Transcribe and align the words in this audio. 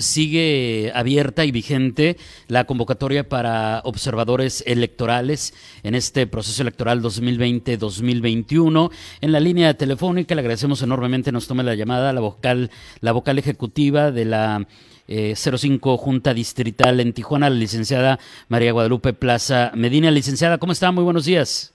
Sigue 0.00 0.92
abierta 0.94 1.44
y 1.44 1.52
vigente 1.52 2.16
la 2.48 2.64
convocatoria 2.64 3.28
para 3.28 3.80
observadores 3.84 4.64
electorales 4.66 5.54
en 5.82 5.94
este 5.94 6.26
proceso 6.26 6.62
electoral 6.62 7.02
2020-2021. 7.02 8.90
En 9.20 9.32
la 9.32 9.40
línea 9.40 9.74
telefónica 9.74 10.34
le 10.34 10.40
agradecemos 10.40 10.82
enormemente 10.82 11.32
nos 11.32 11.46
tome 11.46 11.62
la 11.62 11.74
llamada 11.74 12.12
la 12.12 12.20
vocal, 12.20 12.70
la 13.00 13.12
vocal 13.12 13.38
ejecutiva 13.38 14.10
de 14.10 14.24
la 14.24 14.66
05 15.08 15.94
eh, 15.94 15.96
Junta 15.98 16.34
Distrital 16.34 17.00
en 17.00 17.12
Tijuana, 17.12 17.50
la 17.50 17.56
licenciada 17.56 18.18
María 18.48 18.72
Guadalupe 18.72 19.12
Plaza 19.12 19.72
Medina. 19.74 20.10
Licenciada, 20.10 20.58
¿cómo 20.58 20.72
está? 20.72 20.92
Muy 20.92 21.04
buenos 21.04 21.24
días. 21.24 21.74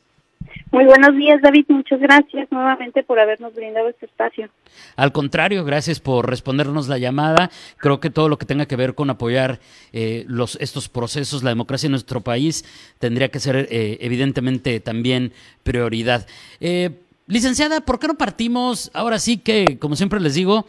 Muy 0.72 0.86
buenos 0.86 1.16
días, 1.16 1.42
David. 1.42 1.66
Muchas 1.70 2.00
gracias 2.00 2.52
nuevamente 2.52 3.04
por 3.04 3.20
habernos 3.20 3.54
brindado 3.54 3.88
este 3.88 4.08
espacio. 4.08 4.50
Al 4.96 5.12
contrario, 5.12 5.64
gracias 5.64 6.00
por 6.00 6.30
respondernos 6.30 6.88
la 6.88 6.98
llamada. 6.98 7.50
Creo 7.78 8.00
que 8.00 8.10
todo 8.10 8.30
lo 8.30 8.38
que 8.38 8.46
tenga 8.46 8.66
que 8.66 8.76
ver 8.76 8.96
con 8.96 9.10
apoyar 9.10 9.60
eh, 9.94 10.26
los, 10.28 10.58
estos 10.60 10.90
procesos, 10.90 11.44
la 11.44 11.52
democracia 11.52 11.88
en 11.88 11.92
nuestro 11.92 12.22
país, 12.22 12.66
tendría 13.00 13.30
que 13.30 13.40
ser 13.40 13.68
eh, 13.70 14.00
evidentemente 14.02 14.80
también 14.80 15.32
prioridad. 15.64 16.28
Eh, 16.60 16.90
licenciada, 17.28 17.82
¿por 17.82 18.00
qué 18.00 18.08
no 18.08 18.16
partimos 18.16 18.92
ahora 18.94 19.20
sí 19.20 19.38
que, 19.38 19.78
como 19.80 19.96
siempre 19.96 20.20
les 20.20 20.34
digo, 20.34 20.66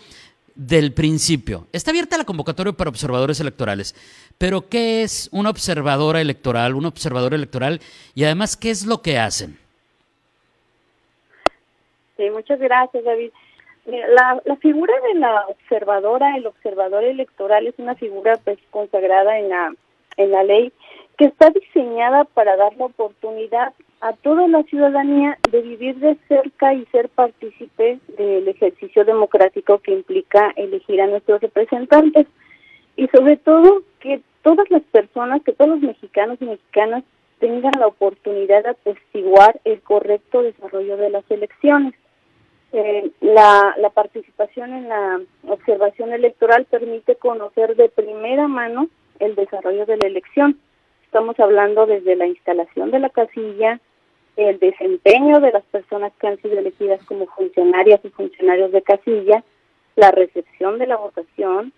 del 0.54 0.92
principio? 0.92 1.66
Está 1.72 1.90
abierta 1.90 2.18
la 2.18 2.24
convocatoria 2.24 2.72
para 2.72 2.90
observadores 2.90 3.40
electorales, 3.40 3.94
pero 4.38 4.68
¿qué 4.68 5.02
es 5.02 5.28
una 5.32 5.50
observadora 5.50 6.20
electoral, 6.20 6.74
un 6.74 6.86
observador 6.86 7.34
electoral 7.34 7.80
y 8.14 8.24
además 8.24 8.56
qué 8.56 8.70
es 8.70 8.86
lo 8.86 9.02
que 9.02 9.18
hacen? 9.18 9.58
Sí, 12.16 12.30
muchas 12.30 12.58
gracias, 12.58 13.04
David. 13.04 13.30
La, 13.86 14.40
figura 14.60 14.92
de 15.12 15.20
la 15.20 15.46
observadora, 15.46 16.36
el 16.36 16.46
observador 16.46 17.04
electoral, 17.04 17.66
es 17.66 17.74
una 17.78 17.94
figura 17.94 18.36
pues 18.42 18.58
consagrada 18.70 19.38
en 19.38 19.48
la, 19.48 19.74
en 20.16 20.30
la 20.32 20.42
ley 20.42 20.72
que 21.16 21.26
está 21.26 21.50
diseñada 21.50 22.24
para 22.24 22.56
dar 22.56 22.76
la 22.76 22.86
oportunidad 22.86 23.72
a 24.00 24.12
toda 24.12 24.48
la 24.48 24.62
ciudadanía 24.64 25.38
de 25.50 25.62
vivir 25.62 25.96
de 25.96 26.16
cerca 26.28 26.74
y 26.74 26.84
ser 26.86 27.08
partícipe 27.08 28.00
del 28.18 28.48
ejercicio 28.48 29.04
democrático 29.04 29.78
que 29.78 29.92
implica 29.92 30.52
elegir 30.56 31.00
a 31.00 31.06
nuestros 31.06 31.40
representantes 31.40 32.26
y 32.96 33.06
sobre 33.08 33.36
todo 33.36 33.82
que 34.00 34.20
todas 34.42 34.70
las 34.70 34.82
personas, 34.82 35.42
que 35.42 35.52
todos 35.52 35.70
los 35.70 35.80
mexicanos 35.80 36.38
y 36.40 36.46
mexicanas 36.46 37.04
tengan 37.38 37.72
la 37.78 37.86
oportunidad 37.86 38.64
de 38.64 38.70
atestiguar 38.70 39.60
el 39.64 39.80
correcto 39.82 40.42
desarrollo 40.42 40.96
de 40.96 41.10
las 41.10 41.30
elecciones. 41.30 41.94
Eh, 42.78 43.10
la, 43.22 43.74
la 43.78 43.88
participación 43.88 44.70
en 44.74 44.90
la 44.90 45.18
observación 45.48 46.12
electoral 46.12 46.66
permite 46.66 47.16
conocer 47.16 47.74
de 47.74 47.88
primera 47.88 48.48
mano 48.48 48.90
el 49.18 49.34
desarrollo 49.34 49.86
de 49.86 49.96
la 49.96 50.06
elección. 50.06 50.60
Estamos 51.06 51.40
hablando 51.40 51.86
desde 51.86 52.16
la 52.16 52.26
instalación 52.26 52.90
de 52.90 52.98
la 52.98 53.08
casilla, 53.08 53.80
el 54.36 54.58
desempeño 54.58 55.40
de 55.40 55.52
las 55.52 55.64
personas 55.64 56.12
que 56.20 56.26
han 56.26 56.36
sido 56.42 56.58
elegidas 56.58 57.02
como 57.06 57.24
funcionarias 57.28 58.04
y 58.04 58.10
funcionarios 58.10 58.70
de 58.72 58.82
casilla, 58.82 59.42
la 59.94 60.10
recepción 60.10 60.78
de 60.78 60.86
la 60.86 60.98
votación, 60.98 61.72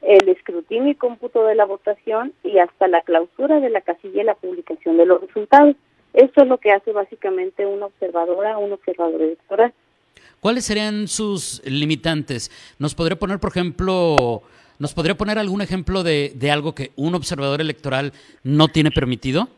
el 0.00 0.30
escrutinio 0.30 0.92
y 0.92 0.94
cómputo 0.94 1.44
de 1.44 1.56
la 1.56 1.66
votación 1.66 2.32
y 2.42 2.58
hasta 2.58 2.88
la 2.88 3.02
clausura 3.02 3.60
de 3.60 3.68
la 3.68 3.82
casilla 3.82 4.22
y 4.22 4.24
la 4.24 4.34
publicación 4.34 4.96
de 4.96 5.04
los 5.04 5.20
resultados. 5.20 5.76
Eso 6.14 6.40
es 6.40 6.46
lo 6.46 6.56
que 6.56 6.72
hace 6.72 6.92
básicamente 6.92 7.66
una 7.66 7.84
observadora, 7.84 8.56
un 8.56 8.72
observador 8.72 9.20
electoral. 9.20 9.74
¿Cuáles 10.40 10.64
serían 10.64 11.08
sus 11.08 11.60
limitantes? 11.64 12.50
¿Nos 12.78 12.94
podría 12.94 13.18
poner, 13.18 13.40
por 13.40 13.50
ejemplo, 13.50 14.42
nos 14.78 14.94
podría 14.94 15.16
poner 15.16 15.36
algún 15.38 15.62
ejemplo 15.62 16.04
de, 16.04 16.32
algo 16.52 16.74
que 16.74 16.92
un 16.94 17.14
observador 17.16 17.60
electoral 17.60 18.12
no 18.44 18.68
tiene 18.68 18.92
permitido? 18.92 19.48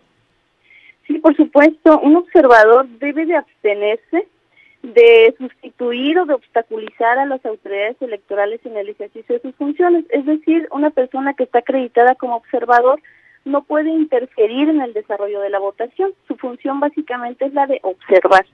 Sí, 1.07 1.19
por 1.19 1.37
supuesto, 1.37 2.01
un 2.01 2.17
observador 2.17 2.89
debe 2.99 3.27
de 3.27 3.37
abstenerse 3.37 4.27
de 4.83 5.35
sustituir 5.37 6.19
o 6.19 6.25
de 6.25 6.33
obstaculizar 6.33 7.19
a 7.19 7.27
las 7.27 7.45
autoridades 7.45 8.01
electorales 8.01 8.65
en 8.65 8.79
el 8.79 8.89
ejercicio 8.89 9.35
de 9.35 9.43
sus 9.43 9.55
funciones. 9.57 10.07
Es 10.09 10.25
decir, 10.25 10.67
una 10.73 10.89
persona 10.89 11.35
que 11.35 11.43
está 11.43 11.59
acreditada 11.59 12.15
como 12.15 12.37
observador 12.37 13.03
no 13.45 13.65
puede 13.65 13.91
interferir 13.91 14.71
en 14.71 14.81
el 14.81 14.95
desarrollo 14.95 15.41
de 15.41 15.51
la 15.51 15.59
votación. 15.59 16.13
Su 16.27 16.37
función 16.37 16.81
básicamente 16.81 17.45
es 17.45 17.53
la 17.53 17.67
de 17.67 17.81
observar. 17.83 18.47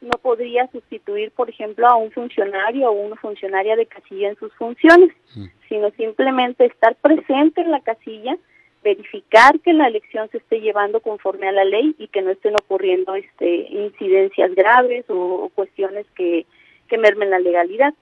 No 0.00 0.18
podría 0.22 0.68
sustituir, 0.70 1.32
por 1.32 1.50
ejemplo, 1.50 1.86
a 1.86 1.96
un 1.96 2.10
funcionario 2.12 2.90
o 2.90 2.92
una 2.92 3.16
funcionaria 3.16 3.76
de 3.76 3.86
casilla 3.86 4.28
en 4.28 4.36
sus 4.36 4.52
funciones, 4.54 5.10
mm. 5.34 5.46
sino 5.68 5.90
simplemente 5.92 6.66
estar 6.66 6.94
presente 6.96 7.60
en 7.60 7.70
la 7.70 7.80
casilla 7.80 8.36
verificar 8.82 9.58
que 9.60 9.72
la 9.72 9.88
elección 9.88 10.28
se 10.30 10.38
esté 10.38 10.60
llevando 10.60 11.00
conforme 11.00 11.48
a 11.48 11.52
la 11.52 11.64
ley 11.64 11.94
y 11.98 12.08
que 12.08 12.22
no 12.22 12.30
estén 12.30 12.54
ocurriendo 12.54 13.14
este 13.14 13.66
incidencias 13.70 14.54
graves 14.54 15.04
o, 15.08 15.50
cuestiones 15.54 16.06
que, 16.14 16.46
que 16.88 16.98
mermen 16.98 17.30
la 17.30 17.38
legalidad. 17.38 17.94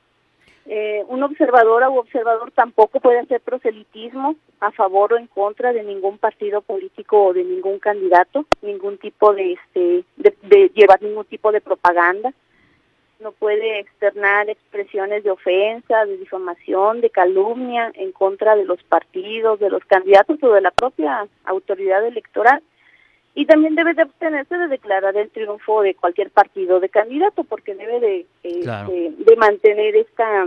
Eh, 0.68 1.04
un 1.08 1.22
observador 1.22 1.84
o 1.84 1.94
observador 1.94 2.50
tampoco 2.50 2.98
puede 2.98 3.20
hacer 3.20 3.40
proselitismo 3.40 4.34
a 4.58 4.72
favor 4.72 5.12
o 5.12 5.16
en 5.16 5.28
contra 5.28 5.72
de 5.72 5.84
ningún 5.84 6.18
partido 6.18 6.60
político 6.60 7.26
o 7.26 7.32
de 7.32 7.44
ningún 7.44 7.78
candidato, 7.78 8.46
ningún 8.62 8.98
tipo 8.98 9.32
de 9.32 9.52
este 9.52 10.04
de 10.16 10.70
llevar 10.74 11.00
ningún 11.02 11.24
tipo 11.26 11.52
de 11.52 11.60
propaganda 11.60 12.32
no 13.20 13.32
puede 13.32 13.80
externar 13.80 14.48
expresiones 14.50 15.24
de 15.24 15.30
ofensa, 15.30 16.04
de 16.04 16.18
difamación, 16.18 17.00
de 17.00 17.10
calumnia 17.10 17.90
en 17.94 18.12
contra 18.12 18.56
de 18.56 18.64
los 18.64 18.82
partidos, 18.84 19.58
de 19.58 19.70
los 19.70 19.84
candidatos 19.84 20.42
o 20.42 20.52
de 20.52 20.60
la 20.60 20.70
propia 20.70 21.26
autoridad 21.44 22.06
electoral. 22.06 22.62
Y 23.38 23.44
también 23.44 23.74
debe 23.74 23.92
de 23.92 24.00
abstenerse 24.00 24.56
de 24.56 24.66
declarar 24.66 25.14
el 25.14 25.28
triunfo 25.28 25.82
de 25.82 25.94
cualquier 25.94 26.30
partido 26.30 26.80
de 26.80 26.88
candidato, 26.88 27.44
porque 27.44 27.74
debe 27.74 28.00
de, 28.00 28.26
este, 28.42 29.12
de, 29.18 29.36
mantener 29.36 29.94
esta, 29.94 30.46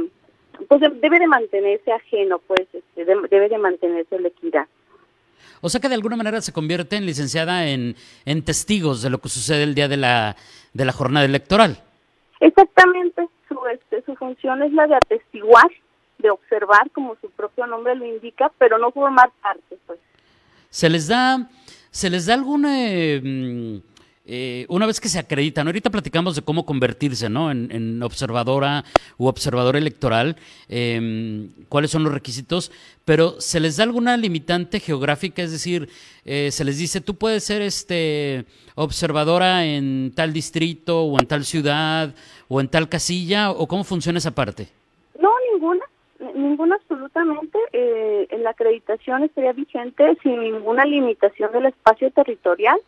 pues 0.67 0.81
debe 0.81 1.19
de 1.19 1.27
mantenerse 1.27 1.91
ajeno, 1.91 2.39
pues 2.39 2.61
este, 2.73 3.05
debe 3.05 3.47
de 3.47 3.57
mantenerse 3.59 4.19
la 4.19 4.29
equidad. 4.29 4.65
O 5.61 5.69
sea 5.69 5.79
que 5.79 5.87
de 5.87 5.93
alguna 5.93 6.15
manera 6.15 6.41
se 6.41 6.51
convierte 6.51 6.95
en 6.95 7.05
licenciada 7.05 7.67
en, 7.67 7.95
en 8.25 8.43
testigos 8.43 9.03
de 9.03 9.11
lo 9.11 9.19
que 9.19 9.29
sucede 9.29 9.61
el 9.61 9.75
día 9.75 9.87
de 9.87 9.97
la, 9.97 10.35
de 10.73 10.85
la 10.85 10.91
jornada 10.91 11.27
electoral. 11.27 11.77
Exactamente, 12.39 13.27
su, 13.47 13.59
este, 13.67 14.01
su 14.01 14.15
función 14.15 14.63
es 14.63 14.73
la 14.73 14.87
de 14.87 14.95
atestiguar, 14.95 15.69
de 16.17 16.31
observar, 16.31 16.89
como 16.89 17.15
su 17.21 17.29
propio 17.29 17.67
nombre 17.67 17.95
lo 17.95 18.05
indica, 18.05 18.51
pero 18.57 18.79
no 18.79 18.91
formar 18.91 19.29
parte, 19.43 19.77
pues. 19.85 19.99
¿Se 20.71 20.89
les 20.89 21.07
da, 21.07 21.49
se 21.91 22.09
les 22.09 22.25
da 22.25 22.33
alguna, 22.35 22.69
mm, 22.69 23.81
eh, 24.25 24.65
una 24.69 24.85
vez 24.85 24.99
que 24.99 25.09
se 25.09 25.17
acreditan, 25.17 25.67
ahorita 25.67 25.89
platicamos 25.89 26.35
de 26.35 26.43
cómo 26.43 26.65
convertirse 26.65 27.29
¿no? 27.29 27.49
en, 27.49 28.03
observadora 28.03 28.85
u 29.17 29.25
observador 29.25 29.75
electoral, 29.75 30.35
em, 30.67 31.49
cuáles 31.67 31.89
son 31.89 32.03
los 32.03 32.13
requisitos, 32.13 32.71
pero 33.05 33.41
¿se 33.41 33.59
les 33.59 33.77
da 33.77 33.83
alguna 33.83 34.17
limitante 34.17 34.79
geográfica? 34.79 35.41
Es 35.41 35.51
decir, 35.51 35.89
eh, 36.25 36.49
se 36.51 36.63
les 36.63 36.77
dice, 36.77 37.01
tú 37.01 37.15
puedes 37.15 37.43
ser 37.43 37.61
este 37.63 38.45
observadora 38.75 39.65
en 39.65 40.13
tal 40.15 40.31
distrito 40.31 41.01
o 41.03 41.19
en 41.19 41.27
tal 41.27 41.43
ciudad 41.43 42.13
o 42.47 42.61
en 42.61 42.67
tal 42.67 42.87
casilla, 42.87 43.51
o 43.51 43.67
cómo 43.67 43.83
funciona 43.83 44.19
esa 44.19 44.31
parte? 44.31 44.78
Absolutamente. 46.71 47.57
Eh, 47.73 48.27
la 48.39 48.51
acreditación 48.51 49.23
estaría 49.23 49.53
vigente 49.53 50.17
sin 50.23 50.41
ninguna 50.41 50.85
limitación 50.85 51.51
del 51.51 51.67
espacio 51.67 52.11
territorial. 52.11 52.79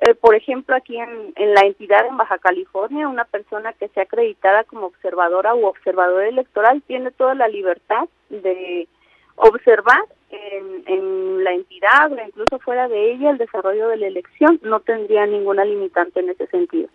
Eh, 0.00 0.14
por 0.14 0.34
ejemplo, 0.34 0.74
aquí 0.74 0.98
en, 0.98 1.32
en, 1.36 1.54
la 1.54 1.60
entidad 1.62 2.06
en 2.06 2.16
Baja 2.16 2.38
California, 2.38 3.08
una 3.08 3.24
persona 3.24 3.72
que 3.72 3.88
sea 3.88 4.02
acreditada 4.04 4.64
como 4.64 4.86
observadora 4.86 5.54
u 5.54 5.66
observador 5.66 6.24
electoral 6.24 6.82
tiene 6.86 7.10
toda 7.12 7.34
la 7.34 7.46
libertad 7.46 8.08
de 8.30 8.88
observar 9.36 10.02
en, 10.30 10.82
en 10.86 11.44
la 11.44 11.52
entidad 11.52 12.10
o 12.12 12.16
incluso 12.26 12.58
fuera 12.58 12.88
de 12.88 13.12
ella 13.12 13.30
el 13.30 13.38
desarrollo 13.38 13.88
de 13.88 13.98
la 13.98 14.06
elección. 14.08 14.58
No 14.62 14.80
tendría 14.80 15.26
ninguna 15.26 15.64
limitante 15.64 16.20
en 16.20 16.30
ese 16.30 16.46
sentido. 16.48 16.88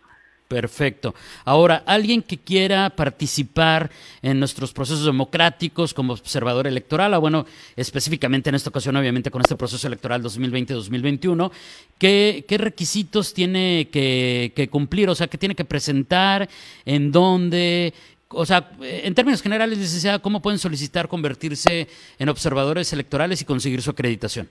Perfecto. 0.48 1.14
Ahora, 1.44 1.84
alguien 1.86 2.22
que 2.22 2.38
quiera 2.38 2.90
participar 2.90 3.92
en 4.22 4.40
nuestros 4.40 4.72
procesos 4.72 5.06
democráticos 5.06 5.94
como 5.94 6.14
observador 6.14 6.68
electoral, 6.68 7.14
o 7.16 7.22
bueno, 7.22 7.46
específicamente 7.76 8.50
en 8.50 8.56
esta 8.56 8.70
ocasión, 8.70 8.96
obviamente, 8.96 9.30
con 9.30 9.42
este 9.42 9.58
proceso 9.58 9.86
electoral 9.88 10.24
2020-2021, 10.24 11.52
¿qué, 11.98 12.46
¿qué, 12.48 12.58
requisitos 12.58 13.34
tiene 13.34 13.90
que, 13.92 14.54
que, 14.56 14.70
cumplir? 14.70 15.10
O 15.10 15.16
sea, 15.16 15.28
¿qué 15.28 15.38
tiene 15.38 15.56
que 15.56 15.66
presentar? 15.66 16.48
¿En 16.86 17.12
dónde? 17.12 17.94
o 18.30 18.46
sea, 18.46 18.72
en 18.82 19.16
términos 19.16 19.42
generales, 19.42 20.06
¿cómo 20.22 20.42
pueden 20.42 20.60
solicitar 20.60 21.08
convertirse 21.08 21.88
en 22.20 22.30
observadores 22.30 22.92
electorales 22.94 23.42
y 23.42 23.46
conseguir 23.46 23.82
su 23.82 23.92
acreditación? 23.92 24.50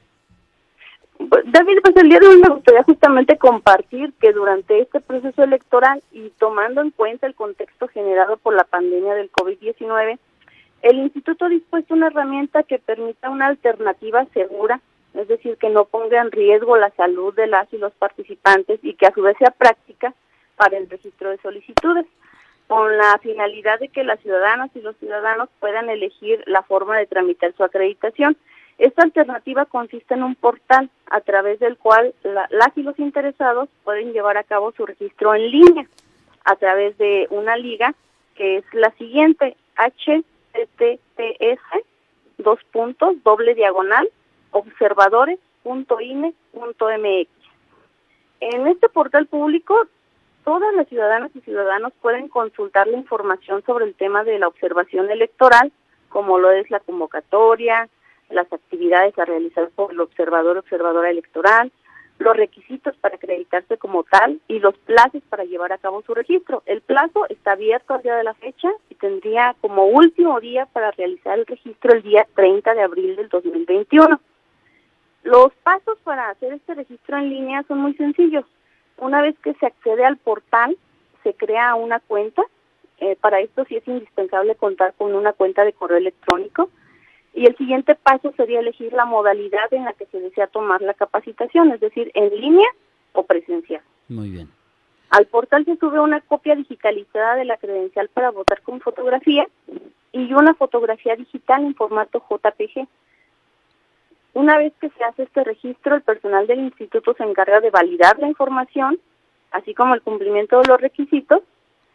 David, 1.56 1.79
pues 1.82 1.97
el 1.97 2.11
día 2.11 2.19
de 2.19 2.26
hoy 2.26 2.37
me 2.37 2.50
gustaría 2.50 2.82
justamente 2.82 3.38
compartir 3.38 4.12
que 4.20 4.35
durante 4.35 4.79
este 4.79 5.00
proceso 5.00 5.43
electoral 5.43 6.03
y 6.12 6.29
tomando 6.38 6.82
en 6.82 6.91
cuenta 6.91 7.26
el 7.26 7.35
contexto 7.35 7.88
generado 7.88 8.37
por 8.37 8.55
la 8.55 8.64
pandemia 8.64 9.14
del 9.14 9.32
COVID-19, 9.32 10.19
el 10.82 10.99
instituto 10.99 11.47
ha 11.47 11.49
dispuesto 11.49 11.94
una 11.94 12.08
herramienta 12.08 12.62
que 12.62 12.79
permita 12.79 13.31
una 13.31 13.47
alternativa 13.47 14.26
segura, 14.35 14.82
es 15.14 15.29
decir, 15.29 15.56
que 15.56 15.70
no 15.70 15.87
ponga 15.87 16.20
en 16.20 16.31
riesgo 16.31 16.76
la 16.76 16.91
salud 16.91 17.35
de 17.35 17.47
las 17.47 17.73
y 17.73 17.79
los 17.79 17.94
participantes 17.94 18.79
y 18.82 18.93
que 18.93 19.06
a 19.06 19.14
su 19.14 19.23
vez 19.23 19.38
sea 19.38 19.50
práctica 19.50 20.12
para 20.56 20.76
el 20.76 20.91
registro 20.91 21.31
de 21.31 21.38
solicitudes, 21.38 22.05
con 22.67 22.99
la 22.99 23.19
finalidad 23.23 23.81
de 23.81 23.88
que 23.88 24.05
las 24.05 24.20
ciudadanas 24.20 24.69
y 24.75 24.82
los 24.82 24.94
ciudadanos 24.99 25.49
puedan 25.59 25.88
elegir 25.88 26.44
la 26.44 26.62
forma 26.64 26.99
de 26.99 27.06
tramitar 27.06 27.55
su 27.56 27.64
acreditación. 27.64 28.37
Esta 28.78 29.02
alternativa 29.02 29.64
consiste 29.64 30.14
en 30.14 30.23
un 30.23 30.34
portal 30.34 30.90
a 31.11 31.20
través 31.20 31.58
del 31.61 31.78
cual 31.78 32.14
la, 32.23 32.46
las 32.50 32.76
y 32.76 32.82
los 32.82 32.99
interesados 32.99 33.69
pueden 33.84 34.12
llevar 34.12 34.37
a 34.37 34.44
cabo 34.44 34.73
su 34.73 34.84
registro 34.84 35.34
en 35.34 35.50
línea 35.50 35.87
a 36.44 36.56
través 36.56 36.96
de 36.99 37.26
una 37.31 37.56
liga 37.56 37.94
que 38.34 38.58
es 38.58 38.64
la 38.73 38.90
siguiente, 38.93 39.56
https 39.76 41.61
dos 42.38 42.58
puntos, 42.70 43.14
doble 43.25 43.55
diagonal, 43.55 44.08
observadores.ine.mx. 44.50 47.31
En 48.40 48.67
este 48.67 48.88
portal 48.88 49.26
público, 49.26 49.87
todas 50.44 50.75
las 50.75 50.88
ciudadanas 50.88 51.31
y 51.34 51.40
ciudadanos 51.40 51.93
pueden 52.00 52.28
consultar 52.28 52.87
la 52.87 52.99
información 52.99 53.64
sobre 53.64 53.87
el 53.87 53.94
tema 53.94 54.25
de 54.25 54.38
la 54.38 54.49
observación 54.49 55.11
electoral, 55.11 55.73
como 56.08 56.38
lo 56.38 56.50
es 56.50 56.70
la 56.70 56.81
convocatoria, 56.81 57.88
las 58.31 58.52
actividades 58.52 59.19
a 59.19 59.25
realizar 59.25 59.70
por 59.70 59.93
el 59.93 60.00
observador 60.00 60.58
observadora 60.58 61.11
electoral, 61.11 61.73
los 62.19 62.37
requisitos 62.37 62.96
para 62.96 63.17
acreditarse 63.17 63.76
como 63.76 64.02
tal 64.05 64.40
y 64.49 64.58
los 64.58 64.76
plazos 64.78 65.23
para 65.28 65.44
llevar 65.44 65.73
a 65.73 65.78
cabo 65.78 66.02
su 66.02 66.14
registro. 66.14 66.62
El 66.67 66.81
plazo 66.81 67.26
está 67.28 67.52
abierto 67.52 67.94
al 67.94 68.02
día 68.02 68.17
de 68.17 68.25
la 68.25 68.34
fecha 68.34 68.70
y 68.88 68.94
tendría 68.94 69.55
como 69.61 69.84
último 69.84 70.40
día 70.40 70.67
para 70.67 70.90
realizar 70.93 71.38
el 71.38 71.46
registro 71.46 71.93
el 71.93 72.02
día 72.02 72.26
30 72.34 72.75
de 72.75 72.82
abril 72.82 73.17
del 73.17 73.28
2021. 73.28 74.20
Los 75.25 75.52
pasos 75.62 75.99
para 76.05 76.31
hacer 76.31 76.55
este 76.55 76.75
registro 76.75 77.19
en 77.19 77.28
línea 77.28 77.64
son 77.69 77.78
muy 77.78 77.94
sencillos. 77.94 78.44
Una 78.96 79.20
vez 79.20 79.37
que 79.40 79.55
se 79.55 79.67
accede 79.67 80.05
al 80.05 80.17
portal, 80.17 80.76
se 81.23 81.34
crea 81.34 81.75
una 81.75 82.00
cuenta. 82.00 82.43
Eh, 82.99 83.17
para 83.20 83.40
esto 83.40 83.64
sí 83.67 83.76
es 83.76 83.87
indispensable 83.87 84.55
contar 84.55 84.94
con 84.94 85.14
una 85.14 85.34
cuenta 85.34 85.64
de 85.64 85.75
correo 85.75 85.99
electrónico 85.99 86.70
y 87.37 87.44
el 87.44 87.56
siguiente 87.56 87.94
paso 87.94 88.33
sería 88.35 88.61
elegir 88.61 88.94
la 88.94 89.05
modalidad 89.05 89.73
en 89.73 89.85
la 89.85 89.93
que 89.93 90.06
se 90.06 90.19
desea 90.19 90.47
tomar 90.47 90.81
la 90.81 90.94
capacitación, 90.94 91.71
es 91.71 91.81
decir, 91.81 92.11
en 92.15 92.35
línea 92.35 92.67
o 93.12 93.25
presencial. 93.25 93.83
Muy 94.09 94.31
bien. 94.31 94.49
Al 95.11 95.27
portal 95.27 95.67
se 95.67 95.77
sube 95.77 96.00
una 96.00 96.23
copia 96.23 96.56
digitalizada 96.56 97.37
de 97.37 97.44
la 97.44 97.59
credencial 97.59 98.09
para 98.09 98.31
votar 98.31 98.62
con 98.62 98.81
fotografía 98.81 99.47
y 100.12 100.33
una 100.33 100.55
fotografía 100.55 101.15
digital 101.15 101.62
en 101.62 101.75
formato 101.75 102.25
JPG. 102.27 102.88
Una 104.33 104.56
vez 104.56 104.73
que 104.81 104.88
se 104.88 105.05
hace 105.05 105.25
este 105.25 105.44
registro, 105.44 105.94
el 105.94 106.03
personal 106.03 106.47
del 106.47 106.61
instituto 106.61 107.15
se 107.15 107.25
encarga 107.25 107.61
de 107.61 107.71
validar 107.71 108.19
la 108.19 108.29
información, 108.29 108.99
así 109.50 109.75
como 109.75 109.94
el 109.94 110.00
cumplimiento 110.00 110.62
de 110.62 110.69
los 110.69 110.81
requisitos, 110.81 111.43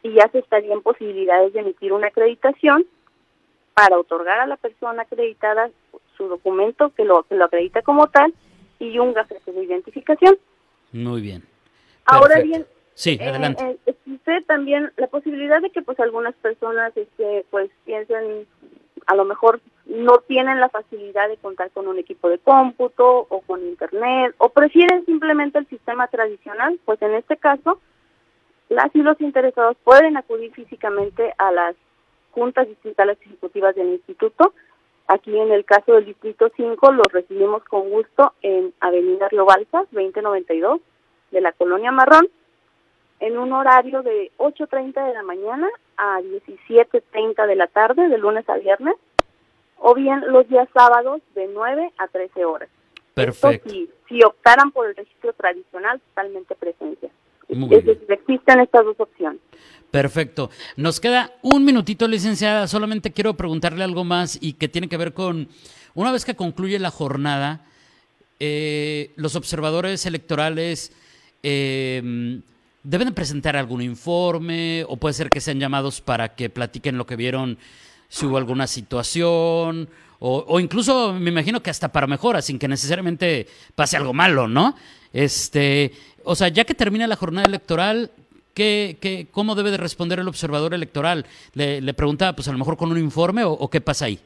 y 0.04 0.14
ya 0.14 0.30
se 0.32 0.40
estaría 0.40 0.74
en 0.74 0.82
posibilidades 0.84 1.54
de 1.54 1.62
emitir 1.62 1.94
una 1.94 2.08
acreditación 2.08 2.86
para 3.74 3.98
otorgar 3.98 4.40
a 4.40 4.48
la 4.48 4.58
persona 4.58 5.04
acreditada 5.04 5.70
su 6.18 6.28
documento 6.28 6.90
que 6.96 7.06
lo, 7.06 7.24
que 7.24 7.36
lo 7.36 7.46
acredita 7.46 7.82
como 7.82 8.08
tal 8.08 8.34
y 8.80 8.98
un 9.00 9.14
gafete 9.14 9.52
de 9.52 9.64
identificación. 9.64 10.38
Muy 10.92 11.22
bien. 11.22 11.44
Ahora 12.06 12.42
bien, 12.42 12.66
sí, 12.94 13.18
adelante. 13.22 13.64
Eh, 13.64 13.78
existe 13.86 14.42
también 14.42 14.92
la 14.98 15.08
posibilidad 15.08 15.62
de 15.62 15.70
que 15.70 15.82
pues 15.82 16.00
algunas 16.00 16.36
personas 16.36 16.96
este 16.98 17.46
pues 17.50 17.70
piensen 17.86 18.48
a 19.08 19.16
lo 19.16 19.26
mejor 19.26 19.62
no 19.86 20.18
tienen 20.28 20.60
la 20.60 20.70
facilidad 20.70 21.28
de 21.28 21.38
contar 21.38 21.72
con 21.72 21.88
un 21.88 21.98
equipo 21.98 22.30
de 22.30 22.40
cómputo 22.40 23.28
o 23.30 23.42
con 23.42 23.66
internet 23.66 24.36
o 24.38 24.50
prefieren 24.50 25.06
simplemente 25.06 25.60
el 25.60 25.68
sistema 25.68 26.08
tradicional, 26.08 26.80
pues 26.86 27.02
en 27.02 27.16
este 27.16 27.38
caso 27.38 27.80
las 28.70 28.96
y 28.96 29.00
los 29.00 29.20
interesados 29.20 29.76
pueden 29.84 30.18
acudir 30.18 30.54
físicamente 30.54 31.34
a 31.38 31.52
las 31.52 31.76
juntas 32.32 32.68
distritales 32.68 33.18
ejecutivas 33.22 33.76
del 33.76 33.90
instituto. 33.90 34.54
Aquí 35.08 35.38
en 35.38 35.52
el 35.52 35.66
caso 35.66 35.94
del 35.94 36.06
distrito 36.06 36.52
5 36.56 36.92
los 36.92 37.08
recibimos 37.12 37.64
con 37.66 37.90
gusto 37.90 38.34
en 38.42 38.74
Avenida 38.80 39.30
Río 39.30 39.46
Balsas, 39.46 39.88
2092, 39.92 40.82
de 41.32 41.42
la 41.42 41.52
Colonia 41.54 41.92
Marrón, 41.92 42.30
en 43.20 43.38
un 43.38 43.54
horario 43.54 44.02
de 44.02 44.32
8.30 44.38 45.06
de 45.08 45.14
la 45.14 45.24
mañana 45.24 45.68
a 45.98 46.20
17.30 46.22 47.46
de 47.46 47.56
la 47.56 47.68
tarde, 47.68 48.08
de 48.08 48.18
lunes 48.18 48.48
a 48.50 48.58
viernes, 48.58 48.96
o 49.78 49.94
bien 49.94 50.24
los 50.28 50.48
días 50.48 50.68
sábados 50.74 51.22
de 51.36 51.48
9 51.48 51.92
a 51.98 52.08
13 52.08 52.46
horas. 52.46 52.70
Perfecto. 53.14 53.70
si, 53.70 53.90
si 54.08 54.24
optaran 54.24 54.72
por 54.72 54.88
el 54.88 54.96
registro 54.96 55.34
tradicional, 55.34 56.00
totalmente 56.00 56.56
presencia. 56.56 57.10
Es 57.48 57.86
decir, 57.86 58.06
existen 58.10 58.60
estas 58.62 58.86
dos 58.86 58.96
opciones. 59.00 59.40
Perfecto. 59.92 60.50
Nos 60.78 61.00
queda 61.00 61.34
un 61.42 61.66
minutito, 61.66 62.08
licenciada. 62.08 62.68
Solamente 62.68 63.12
quiero 63.12 63.36
preguntarle 63.36 63.84
algo 63.84 64.04
más 64.04 64.38
y 64.42 64.54
que 64.54 64.70
tiene 64.70 64.88
que 64.88 64.98
ver 64.98 65.14
con, 65.14 65.50
una 65.94 66.12
vez 66.12 66.24
que 66.24 66.36
concluye 66.36 66.80
la 66.80 66.92
jornada, 66.92 67.66
eh, 68.40 69.12
los 69.18 69.36
observadores 69.36 70.06
electorales 70.06 70.94
eh, 71.44 72.42
deben 72.84 73.14
presentar 73.14 73.56
algún 73.56 73.82
informe 73.82 74.86
o 74.88 74.98
puede 74.98 75.14
ser 75.14 75.30
que 75.30 75.42
sean 75.42 75.60
llamados 75.60 76.02
para 76.02 76.36
que 76.36 76.50
platiquen 76.50 76.98
lo 76.98 77.06
que 77.06 77.16
vieron, 77.16 77.58
si 78.08 78.26
hubo 78.26 78.38
alguna 78.38 78.68
situación 78.68 79.90
o, 80.22 80.46
o 80.48 80.60
incluso 80.60 81.14
me 81.14 81.32
imagino 81.32 81.62
que 81.62 81.72
hasta 81.72 81.92
para 81.92 82.08
mejora, 82.08 82.42
sin 82.42 82.60
que 82.60 82.68
necesariamente 82.68 83.48
pase 83.76 83.98
algo 83.98 84.14
malo, 84.14 84.48
¿no? 84.48 84.76
Este, 85.12 85.92
o 86.24 86.36
sea, 86.36 86.48
ya 86.48 86.64
que 86.64 86.76
termina 86.76 87.08
la 87.08 87.16
jornada 87.16 87.48
electoral, 87.48 88.12
¿Qué, 88.54 88.98
qué, 89.00 89.28
¿Cómo 89.32 89.56
debe 89.56 89.72
de 89.72 89.78
responder 89.78 90.20
el 90.20 90.28
observador 90.28 90.74
electoral? 90.74 91.26
Le, 91.54 91.80
le 91.80 91.94
preguntaba, 91.94 92.34
pues 92.34 92.50
a 92.50 92.52
lo 92.52 92.58
mejor 92.58 92.76
con 92.76 92.92
un 92.92 92.98
informe 92.98 93.46
o, 93.46 93.54
o, 93.54 93.70
qué 93.70 93.80
pasa 93.80 94.06
ahí. 94.06 94.20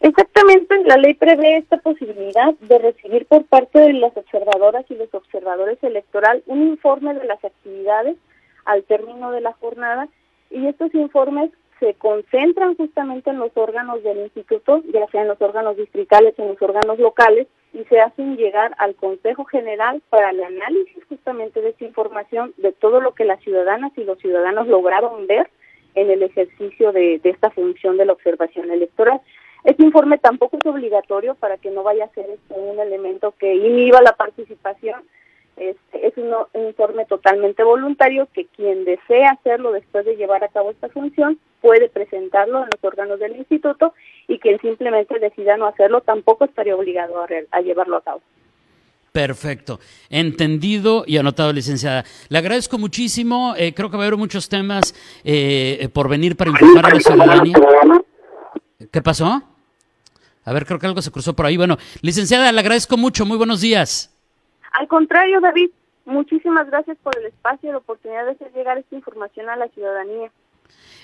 Exactamente, 0.00 0.82
la 0.84 0.96
ley 0.96 1.14
prevé 1.14 1.58
esta 1.58 1.76
posibilidad 1.78 2.54
de 2.60 2.78
recibir 2.78 3.24
por 3.26 3.44
parte 3.44 3.78
de 3.78 3.92
las 3.92 4.16
observadoras 4.16 4.84
y 4.90 4.94
los 4.96 5.14
observadores 5.14 5.78
electoral 5.82 6.42
un 6.46 6.66
informe 6.66 7.14
de 7.14 7.24
las 7.24 7.42
actividades 7.44 8.16
al 8.64 8.82
término 8.82 9.30
de 9.30 9.40
la 9.40 9.52
jornada 9.52 10.08
y 10.50 10.66
estos 10.66 10.92
informes 10.94 11.50
se 11.80 11.94
concentran 11.94 12.76
justamente 12.76 13.30
en 13.30 13.38
los 13.38 13.50
órganos 13.54 14.02
del 14.02 14.18
instituto, 14.18 14.82
ya 14.92 15.06
sea 15.08 15.22
en 15.22 15.28
los 15.28 15.40
órganos 15.40 15.76
distritales, 15.76 16.38
en 16.38 16.48
los 16.48 16.62
órganos 16.62 16.98
locales, 16.98 17.46
y 17.72 17.84
se 17.84 18.00
hacen 18.00 18.36
llegar 18.36 18.74
al 18.78 18.94
Consejo 18.94 19.44
General 19.44 20.00
para 20.08 20.30
el 20.30 20.42
análisis 20.42 21.04
justamente 21.08 21.60
de 21.60 21.70
esta 21.70 21.84
información, 21.84 22.54
de 22.56 22.72
todo 22.72 23.00
lo 23.00 23.12
que 23.14 23.24
las 23.24 23.40
ciudadanas 23.40 23.92
y 23.96 24.04
los 24.04 24.18
ciudadanos 24.18 24.66
lograron 24.68 25.26
ver 25.26 25.50
en 25.94 26.10
el 26.10 26.22
ejercicio 26.22 26.92
de, 26.92 27.18
de 27.18 27.30
esta 27.30 27.50
función 27.50 27.96
de 27.96 28.06
la 28.06 28.12
observación 28.12 28.70
electoral. 28.70 29.20
Este 29.64 29.82
informe 29.82 30.18
tampoco 30.18 30.58
es 30.58 30.66
obligatorio 30.66 31.34
para 31.34 31.58
que 31.58 31.70
no 31.70 31.82
vaya 31.82 32.04
a 32.04 32.14
ser 32.14 32.26
un 32.50 32.78
elemento 32.78 33.34
que 33.38 33.54
inhiba 33.54 34.00
la 34.00 34.12
participación. 34.12 35.02
Este, 35.56 36.06
es 36.06 36.12
un, 36.18 36.32
informe 36.68 37.06
totalmente 37.06 37.62
voluntario 37.62 38.28
que 38.34 38.46
quien 38.46 38.84
desea 38.84 39.30
hacerlo 39.30 39.72
después 39.72 40.04
de 40.04 40.16
llevar 40.16 40.44
a 40.44 40.48
cabo 40.48 40.70
esta 40.70 40.88
función 40.90 41.38
puede 41.62 41.88
presentarlo 41.88 42.58
en 42.58 42.68
los 42.72 42.84
órganos 42.84 43.18
del 43.18 43.36
instituto 43.36 43.94
y 44.28 44.38
quien 44.38 44.60
simplemente 44.60 45.18
decida 45.18 45.56
no 45.56 45.66
hacerlo 45.66 46.02
tampoco 46.02 46.44
estaría 46.44 46.76
obligado 46.76 47.22
a, 47.22 47.26
a 47.50 47.60
llevarlo 47.62 47.96
a 47.96 48.02
cabo. 48.02 48.20
Perfecto. 49.12 49.80
Entendido 50.10 51.04
y 51.06 51.16
anotado, 51.16 51.50
licenciada. 51.50 52.04
Le 52.28 52.36
agradezco 52.36 52.76
muchísimo. 52.76 53.54
Eh, 53.56 53.72
creo 53.72 53.90
que 53.90 53.96
va 53.96 54.02
a 54.02 54.06
haber 54.08 54.18
muchos 54.18 54.50
temas 54.50 54.94
eh, 55.24 55.88
por 55.94 56.10
venir 56.10 56.36
para 56.36 56.50
informar 56.50 56.84
a 56.84 56.94
la 56.94 57.00
ciudadanía. 57.00 57.56
¿Qué 58.92 59.00
pasó? 59.00 59.42
A 60.44 60.52
ver, 60.52 60.66
creo 60.66 60.78
que 60.78 60.86
algo 60.86 61.00
se 61.00 61.10
cruzó 61.10 61.34
por 61.34 61.46
ahí. 61.46 61.56
Bueno, 61.56 61.78
licenciada, 62.02 62.52
le 62.52 62.60
agradezco 62.60 62.98
mucho. 62.98 63.24
Muy 63.24 63.38
buenos 63.38 63.62
días. 63.62 64.15
Al 64.76 64.86
contrario, 64.88 65.40
David, 65.40 65.70
muchísimas 66.04 66.66
gracias 66.66 66.98
por 67.02 67.18
el 67.18 67.24
espacio 67.26 67.70
y 67.70 67.72
la 67.72 67.78
oportunidad 67.78 68.26
de 68.26 68.32
hacer 68.32 68.52
llegar 68.52 68.76
esta 68.76 68.94
información 68.94 69.48
a 69.48 69.56
la 69.56 69.68
ciudadanía. 69.68 70.30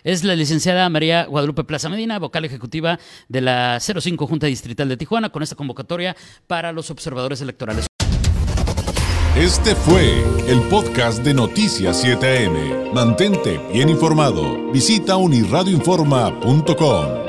Es 0.05 0.25
la 0.25 0.35
licenciada 0.35 0.87
María 0.91 1.25
Guadalupe 1.25 1.65
Plaza 1.65 1.89
Medina, 1.89 2.19
vocal 2.19 2.45
ejecutiva 2.45 2.99
de 3.29 3.41
la 3.41 3.79
05 3.81 4.27
Junta 4.27 4.47
Distrital 4.47 4.91
de 4.91 4.99
Tijuana, 4.99 5.31
con 5.31 5.43
esta 5.43 5.57
convocatoria 5.57 6.15
para 6.47 6.71
los 6.73 6.91
observadores 6.91 7.41
electorales. 7.41 7.87
Este 9.37 9.75
fue 9.75 10.23
el 10.47 10.61
podcast 10.69 11.25
de 11.25 11.33
Noticias 11.33 12.05
7am. 12.05 12.93
Mantente 12.93 13.59
bien 13.73 13.89
informado. 13.89 14.71
Visita 14.71 15.17
unirradioinforma.com. 15.17 17.22